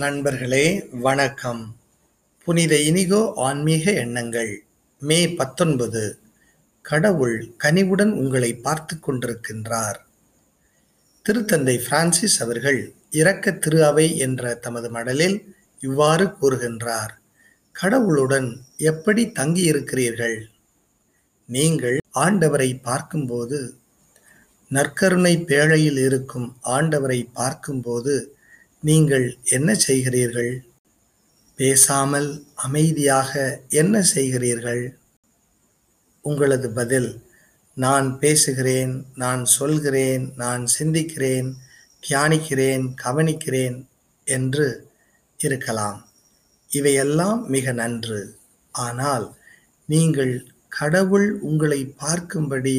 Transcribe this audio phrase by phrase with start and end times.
[0.00, 0.66] நண்பர்களே
[1.06, 1.60] வணக்கம்.
[2.46, 4.52] புனித இனிகோ ஆன்மீக எண்ணங்கள்
[5.02, 6.04] மே பத்தொன்பது.
[6.82, 9.98] கடவுள் கனிவுடன் உங்களை பார்த்து கொண்டிருக்கின்றார்.
[11.26, 12.80] திருத்தந்தை பிரான்சிஸ் அவர்கள்
[13.20, 15.38] இரக்க திரு அவை என்ற தமது மடலில்
[15.80, 17.14] இவ்வாறு கூறுகின்றார்
[17.72, 18.50] கடவுளுடன்
[18.90, 20.38] எப்படி தங்கியிருக்கிறீர்கள்?
[21.48, 23.58] நீங்கள் ஆண்டவரை பார்க்கும்போது
[24.70, 28.14] நற்கருணை பேழையில் இருக்கும் ஆண்டவரை பார்க்கும்போது
[28.82, 30.52] நீங்கள் என்ன செய்கிறீர்கள்?
[31.56, 33.32] பேசாமல் அமைதியாக
[33.68, 34.82] என்ன செய்கிறீர்கள்?
[36.24, 37.10] உங்களது பதில்
[37.74, 41.48] நான் பேசுகிறேன் நான் சொல்கிறேன் நான் சிந்திக்கிறேன்
[42.02, 43.76] தியானிக்கிறேன் கவனிக்கிறேன்
[44.24, 44.66] என்று
[45.38, 46.00] இருக்கலாம்.
[46.70, 48.20] இவையெல்லாம் மிக நன்று.
[48.70, 49.26] ஆனால்
[49.88, 50.34] நீங்கள்
[50.68, 52.78] கடவுள் உங்களை பார்க்கும்படி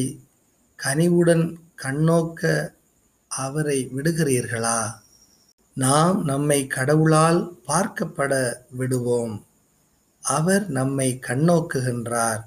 [0.78, 1.46] கனிவுடன்
[1.82, 2.72] கண்ணோக்க
[3.28, 4.78] அவரை விடுகிறீர்களா?
[5.76, 9.46] நாம் நம்மை கடவுளால் பார்க்கப்பட விடுவோம்.
[10.22, 12.42] அவர் நம்மை கண்ணோக்குகின்றார்.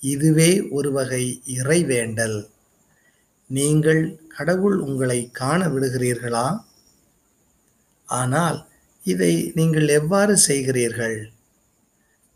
[0.00, 2.48] இதுவே ஒரு வகை இறைவேண்டல்.
[3.46, 6.64] நீங்கள் கடவுள் உங்களை காண விடுகிறீர்களா?
[8.06, 8.68] ஆனால்
[9.04, 11.18] இதை நீங்கள் எவ்வாறு செய்கிறீர்கள்?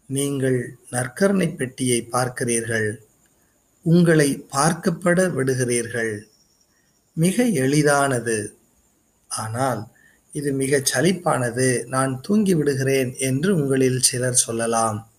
[0.07, 2.99] நீங்கள் நற்கரணை பெட்டியை பார்க்கிறீர்கள்.
[3.83, 6.15] உங்களை பார்க்கப்பட விடுகிறீர்கள்.
[7.13, 8.57] மிக எளிதானது.
[9.29, 9.92] ஆனால்
[10.33, 11.85] இது மிகச் சலிப்பானது.
[11.87, 15.11] நான் தூங்கி விடுகிறேன் என்று உங்களில் சிலர் சொல்லலாம்.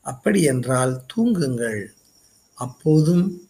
[0.00, 1.86] அப்படியென்றால் தூங்குங்கள்.
[2.54, 3.48] அப்போதும்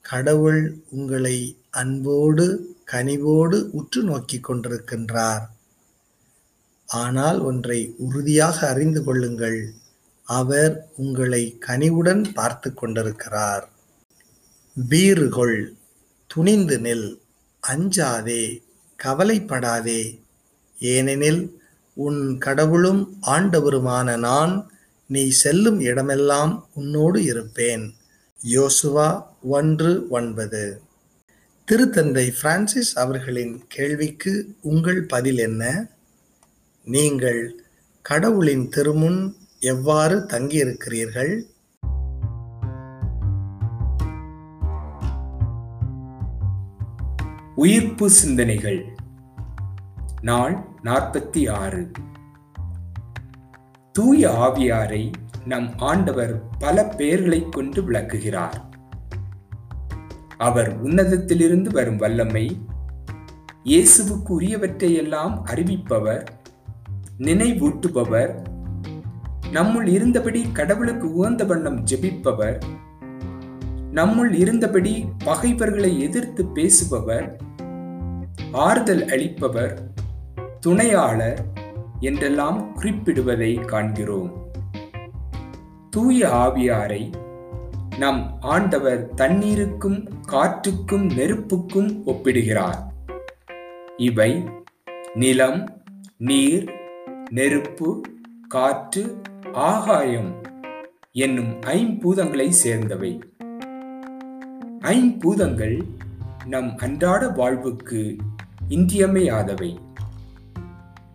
[0.00, 5.46] கடவுள் உங்களை அன்போடு கனிவோடு உற்று நோக்கி கொண்டிருக்கின்றார்.
[6.86, 9.72] ஆனால் ஒன்றை உறுதியாக அறிந்து கொள்ளுங்கள்.
[10.22, 13.68] அவர் உங்களை கனிவுடன் பார்த்து கொண்டிருக்கிறார்.
[14.88, 15.72] வீறுகொள்
[16.26, 17.18] துணிந்து நில்.
[17.68, 18.62] அஞ்சாதே.
[18.96, 20.20] கவலைப்படாதே.
[20.90, 21.42] ஏனெனில்
[21.94, 24.54] உன் கடவுளும் ஆண்டவருமான நான்
[25.06, 27.84] நீ செல்லும் இடமெல்லாம் உன்னோடு இருப்பேன்.
[28.52, 29.08] யோசுவா
[29.56, 30.62] ஒன்று ஒன்பது.
[31.70, 35.62] திருத்தந்தை பிரான்சிஸ் அவர்களின் கேள்விக்கு உங்கள் பதில் என்ன?
[36.84, 37.42] நீங்கள்
[38.02, 39.20] கடவுளின் திருமுன்
[39.58, 41.32] எவ்வாறு தங்கியிருக்கிறீர்கள்?
[47.54, 48.80] உயிர்ப்பு சிந்தனைகள்.
[50.22, 51.90] நாள் நாற்பத்தி ஆறு.
[53.92, 55.12] தூய ஆவியாரை
[55.44, 58.70] நம் ஆண்டவர் பல பெயர்களைக் கொண்டு விளக்குகிறார்.
[60.38, 62.66] அவர் உன்னதத்திலிருந்து வரும் வல்லமை
[63.64, 66.26] இயேசுவுக்கு உரியவற்றையெல்லாம் அறிவிப்பவர்
[67.18, 68.46] நினைவூட்டுபவர்
[69.52, 72.62] நம்முள் இருந்தபடி கடவுளுக்கு உகந்த வண்ணம் ஜெபிப்பவர்
[73.92, 77.40] நம்முள் இருந்தபடி பகைவர்களை எதிர்த்து பேசுபவர்
[78.52, 79.91] ஆறுதல் அளிப்பவர்
[80.62, 81.44] துணையாளர்
[82.00, 84.50] என்றெல்லாம் குறிப்பிடுவதை காண்கிறோம்.
[85.90, 87.12] தூய ஆவியாரை
[87.98, 92.78] நம் ஆண்டவர் தண்ணீருக்கும் காற்றுக்கும் நெருப்புக்கும் ஒப்பிடுகிறார்.
[93.96, 94.44] இவை
[95.14, 95.82] நிலம்
[96.16, 96.72] நீர்
[97.30, 98.00] நெருப்பு
[98.48, 99.20] காற்று
[99.52, 100.42] ஆகாயம்
[101.12, 103.18] என்னும் ஐம்பூதங்களை சேர்ந்தவை.
[104.80, 105.80] ஐம்பூதங்கள்
[106.46, 108.16] நம் அன்றாட வாழ்வுக்கு
[108.68, 109.76] இன்றியமையாதவை.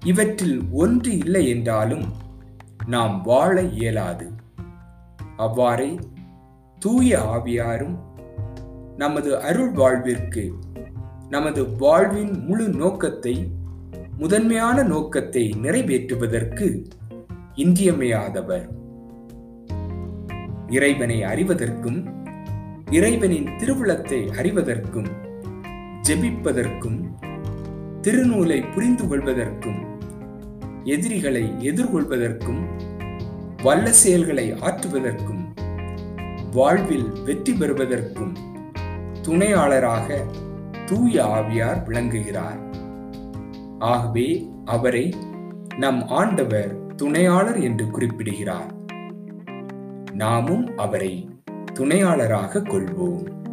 [0.09, 2.05] இவற்றில் ஒன்று இல்லை என்றாலும்
[2.85, 4.27] நாம் வாழ இயலாது.
[5.37, 5.89] அவ்வாறே
[6.79, 7.95] தூய ஆவியாரும்
[8.97, 10.43] நமது அருள் வாழ்விற்கு
[11.29, 13.33] நமது வாழ்வின் முழு நோக்கத்தை
[14.17, 16.67] முதன்மையான நோக்கத்தை நிறைவேற்றுவதற்கு
[17.55, 18.67] இன்றியமையாதவர்.
[20.67, 21.99] இறைவனை அறிவதற்கும்
[22.91, 25.09] இறைவனின் திருவுளத்தை அறிவதற்கும்
[26.07, 26.99] ஜெபிப்பதற்கும்
[28.01, 29.79] திருநூலை புரிந்து கொள்வதற்கும்
[30.83, 32.65] எதிரிகளை எதிர்கொள்வதற்கும்
[33.63, 35.45] வல்ல செயல்களை ஆற்றுவதற்கும்
[36.51, 38.33] வாழ்வில் வெற்றி பெறுவதற்கும்
[39.21, 40.19] துணையாளராக
[40.85, 42.59] தூய ஆவியார் விளங்குகிறார்.
[43.79, 45.15] ஆகவே அவரை
[45.77, 48.73] நம் ஆண்டவர் துணையாளர் என்று குறிப்பிடுகிறார்.
[50.13, 51.29] நாமும் அவரை
[51.73, 53.46] துணையாளராக கொள்வோம்.